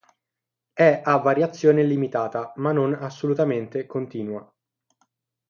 [0.73, 4.51] È a variazione limitata ma non assolutamente continua.